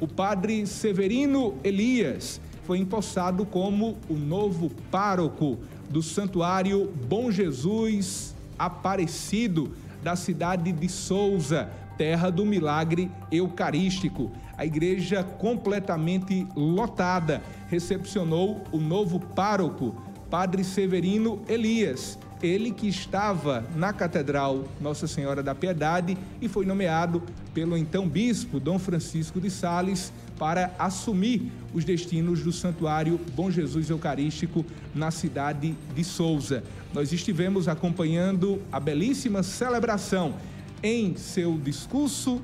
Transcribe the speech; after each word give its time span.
O 0.00 0.08
padre 0.08 0.66
Severino 0.66 1.58
Elias 1.62 2.40
foi 2.64 2.78
empossado 2.78 3.44
como 3.44 3.98
o 4.08 4.14
novo 4.14 4.70
pároco 4.90 5.58
do 5.90 6.02
Santuário 6.02 6.90
Bom 7.06 7.30
Jesus 7.30 8.34
Aparecido 8.58 9.72
da 10.02 10.16
cidade 10.16 10.72
de 10.72 10.88
Souza, 10.88 11.70
terra 11.98 12.30
do 12.30 12.46
milagre 12.46 13.10
eucarístico. 13.30 14.30
A 14.56 14.64
igreja 14.64 15.22
completamente 15.22 16.46
lotada 16.56 17.42
recepcionou 17.68 18.62
o 18.72 18.78
novo 18.78 19.20
pároco, 19.20 19.94
Padre 20.30 20.64
Severino 20.64 21.42
Elias, 21.46 22.18
ele 22.42 22.70
que 22.70 22.88
estava 22.88 23.64
na 23.76 23.92
Catedral 23.92 24.64
Nossa 24.80 25.06
Senhora 25.06 25.42
da 25.42 25.54
Piedade 25.54 26.16
e 26.40 26.48
foi 26.48 26.64
nomeado 26.64 27.22
pelo 27.52 27.76
então 27.76 28.08
bispo 28.08 28.58
Dom 28.58 28.78
Francisco 28.78 29.40
de 29.40 29.50
Sales 29.50 30.12
para 30.38 30.74
assumir 30.78 31.52
os 31.74 31.84
destinos 31.84 32.42
do 32.42 32.52
Santuário 32.52 33.20
Bom 33.34 33.50
Jesus 33.50 33.90
Eucarístico 33.90 34.64
na 34.94 35.10
cidade 35.10 35.76
de 35.94 36.04
Souza. 36.04 36.64
Nós 36.94 37.12
estivemos 37.12 37.68
acompanhando 37.68 38.60
a 38.72 38.80
belíssima 38.80 39.42
celebração. 39.42 40.34
Em 40.82 41.14
seu 41.16 41.58
discurso, 41.58 42.40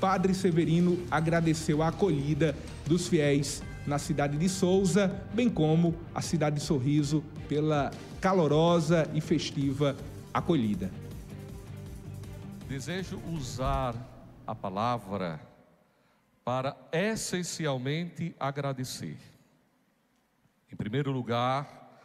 Padre 0.00 0.34
Severino 0.34 0.98
agradeceu 1.10 1.82
a 1.82 1.88
acolhida 1.88 2.54
dos 2.86 3.08
fiéis 3.08 3.62
na 3.86 3.98
cidade 3.98 4.36
de 4.36 4.48
Souza, 4.48 5.08
bem 5.32 5.48
como 5.48 5.94
a 6.14 6.20
cidade 6.20 6.56
de 6.56 6.62
Sorriso, 6.62 7.22
pela 7.48 7.90
calorosa 8.20 9.08
e 9.14 9.20
festiva 9.20 9.96
acolhida. 10.34 10.90
Desejo 12.68 13.20
usar 13.32 13.94
a 14.46 14.54
palavra 14.54 15.40
para 16.44 16.76
essencialmente 16.92 18.34
agradecer. 18.38 19.18
Em 20.70 20.76
primeiro 20.76 21.12
lugar, 21.12 22.00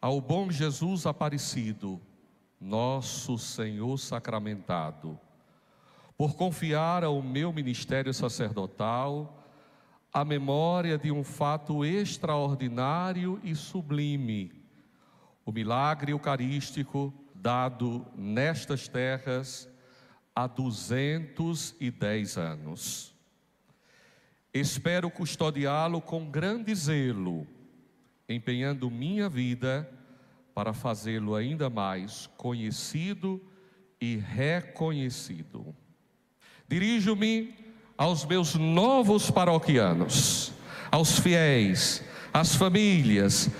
ao 0.00 0.20
bom 0.20 0.50
Jesus 0.50 1.06
aparecido, 1.06 2.00
nosso 2.60 3.38
Senhor 3.38 3.98
sacramentado, 3.98 5.18
por 6.16 6.34
confiar 6.34 7.04
ao 7.04 7.22
meu 7.22 7.52
ministério 7.52 8.12
sacerdotal 8.12 9.45
a 10.16 10.24
memória 10.24 10.96
de 10.96 11.12
um 11.12 11.22
fato 11.22 11.84
extraordinário 11.84 13.38
e 13.44 13.54
sublime, 13.54 14.50
o 15.44 15.52
milagre 15.52 16.10
eucarístico 16.10 17.12
dado 17.34 18.06
nestas 18.16 18.88
terras 18.88 19.68
há 20.34 20.46
210 20.46 22.38
anos. 22.38 23.14
Espero 24.54 25.10
custodiá-lo 25.10 26.00
com 26.00 26.30
grande 26.30 26.74
zelo, 26.74 27.46
empenhando 28.26 28.90
minha 28.90 29.28
vida 29.28 29.86
para 30.54 30.72
fazê-lo 30.72 31.34
ainda 31.34 31.68
mais 31.68 32.26
conhecido 32.38 33.38
e 34.00 34.16
reconhecido. 34.16 35.76
Dirijo-me 36.66 37.65
aos 37.96 38.24
meus 38.26 38.54
novos 38.54 39.30
paroquianos, 39.30 40.52
aos 40.90 41.18
fiéis, 41.18 42.02
às 42.32 42.54
famílias, 42.54 43.50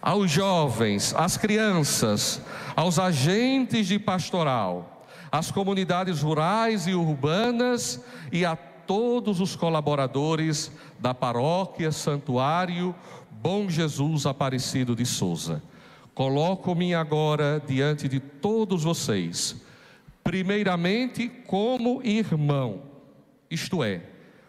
aos 0.00 0.30
jovens, 0.30 1.14
às 1.14 1.36
crianças, 1.36 2.40
aos 2.74 2.98
agentes 2.98 3.86
de 3.86 3.98
pastoral, 3.98 5.06
às 5.30 5.50
comunidades 5.50 6.22
rurais 6.22 6.86
e 6.86 6.94
urbanas 6.94 8.02
e 8.32 8.44
a 8.44 8.56
todos 8.56 9.40
os 9.40 9.54
colaboradores 9.56 10.70
da 10.98 11.12
paróquia 11.12 11.92
Santuário 11.92 12.94
Bom 13.30 13.68
Jesus 13.68 14.24
Aparecido 14.24 14.96
de 14.96 15.04
Souza. 15.04 15.62
Coloco-me 16.14 16.94
agora 16.94 17.62
diante 17.66 18.08
de 18.08 18.20
todos 18.20 18.84
vocês, 18.84 19.56
primeiramente 20.24 21.28
como 21.28 22.00
irmão 22.02 22.95
isto 23.50 23.82
é, 23.82 24.02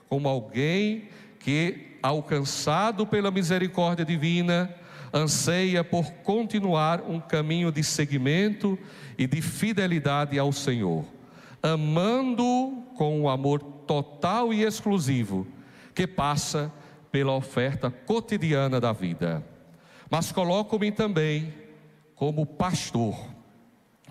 como 0.09 0.27
alguém 0.27 1.09
que, 1.39 1.97
alcançado 2.01 3.05
pela 3.05 3.31
misericórdia 3.31 4.05
divina, 4.05 4.73
anseia 5.13 5.83
por 5.83 6.11
continuar 6.23 7.01
um 7.01 7.19
caminho 7.19 7.71
de 7.71 7.83
seguimento 7.83 8.77
e 9.17 9.25
de 9.25 9.41
fidelidade 9.41 10.37
ao 10.37 10.51
Senhor, 10.51 11.05
amando 11.61 12.83
com 12.95 13.21
o 13.21 13.29
amor 13.29 13.61
total 13.61 14.53
e 14.53 14.63
exclusivo 14.63 15.47
que 15.93 16.05
passa 16.05 16.71
pela 17.11 17.33
oferta 17.33 17.89
cotidiana 17.89 18.79
da 18.79 18.91
vida. 18.91 19.43
Mas 20.09 20.31
coloco-me 20.31 20.91
também 20.91 21.53
como 22.15 22.45
pastor, 22.45 23.15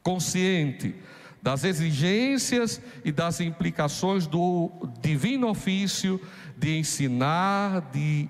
consciente 0.03 0.95
das 1.43 1.65
exigências 1.65 2.81
e 3.05 3.13
das 3.13 3.41
implicações 3.41 4.27
do 4.27 4.71
divino 5.01 5.49
ofício 5.49 6.21
de 6.57 6.79
ensinar, 6.79 7.81
de 7.93 8.29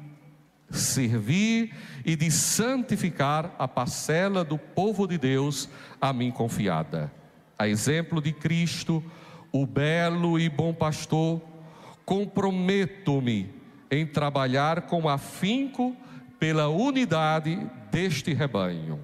servir 0.70 1.72
e 2.04 2.16
de 2.16 2.30
santificar 2.30 3.54
a 3.58 3.68
parcela 3.68 4.44
do 4.44 4.58
povo 4.58 5.06
de 5.06 5.16
Deus 5.16 5.68
a 6.00 6.12
mim 6.12 6.30
confiada. 6.30 7.12
A 7.58 7.68
exemplo 7.68 8.20
de 8.20 8.32
Cristo, 8.32 9.02
o 9.52 9.64
belo 9.64 10.38
e 10.38 10.48
bom 10.48 10.74
pastor, 10.74 11.40
comprometo-me 12.04 13.50
em 13.90 14.06
trabalhar 14.06 14.82
com 14.82 15.08
afinco 15.08 15.96
pela 16.38 16.68
unidade 16.68 17.58
deste 17.90 18.34
rebanho. 18.34 19.00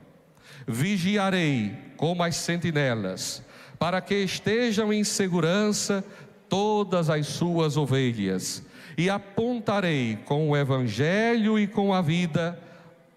Vigiarei 0.66 1.74
como 1.96 2.22
as 2.22 2.36
sentinelas 2.36 3.42
para 3.82 4.00
que 4.00 4.14
estejam 4.14 4.92
em 4.92 5.02
segurança 5.02 6.04
todas 6.48 7.10
as 7.10 7.26
suas 7.26 7.76
ovelhas, 7.76 8.62
e 8.96 9.10
apontarei 9.10 10.20
com 10.24 10.48
o 10.48 10.56
evangelho 10.56 11.58
e 11.58 11.66
com 11.66 11.92
a 11.92 12.00
vida 12.00 12.56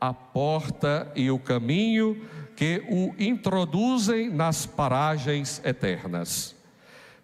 a 0.02 0.12
porta 0.12 1.12
e 1.16 1.30
o 1.30 1.38
caminho 1.38 2.20
que 2.56 2.84
o 2.90 3.14
introduzem 3.20 4.28
nas 4.31 4.66
paragens 4.66 5.62
eternas. 5.64 6.56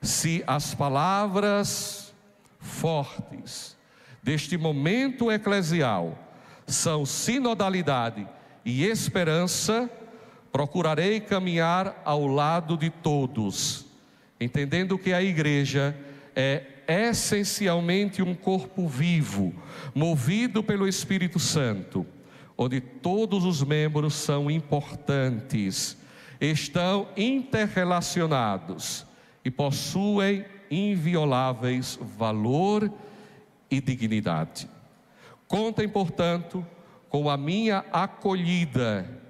Se 0.03 0.44
as 0.46 0.75
palavras 0.75 2.13
fortes 2.59 3.75
deste 4.22 4.56
momento 4.56 5.31
eclesial 5.31 6.16
são 6.68 7.08
sinodalidade 7.08 8.28
e 8.63 8.85
esperança, 8.85 9.90
procurarei 10.51 11.19
caminhar 11.19 12.01
ao 12.03 12.28
lado 12.28 12.75
de 12.75 12.89
todos, 12.89 13.85
entendendo 14.39 14.97
que 14.97 15.13
a 15.13 15.23
igreja 15.23 15.95
é 16.35 16.63
essencialmente 16.88 18.22
um 18.22 18.35
corpo 18.35 18.88
vivo, 18.88 19.53
movido 19.95 20.61
pelo 20.61 20.88
Espírito 20.88 21.40
Santo, 21.40 22.06
onde 22.57 22.81
todos 22.81 23.45
os 23.45 23.63
membros 23.63 24.13
são 24.13 24.51
importantes, 24.51 25.97
estão 26.40 27.07
interrelacionados 27.16 29.06
e 29.44 29.50
possuem 29.50 30.45
invioláveis 30.69 31.97
valor 32.17 32.91
e 33.69 33.79
dignidade. 33.79 34.69
Contem, 35.47 35.88
portanto, 35.88 36.66
com 37.09 37.29
a 37.29 37.38
minha 37.38 37.85
acolhida 37.91 39.22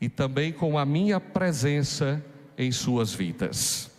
e 0.00 0.08
também 0.08 0.52
com 0.52 0.78
a 0.78 0.84
minha 0.84 1.20
presença 1.20 2.24
em 2.56 2.70
suas 2.72 3.12
vidas. 3.12 3.93